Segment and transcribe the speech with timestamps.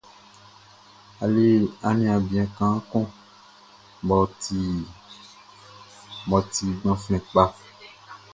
[1.23, 1.47] A le
[1.87, 3.05] aniaan bian kaan kun
[6.27, 6.99] mʼɔ ti klanman
[7.31, 7.51] kpaʼn.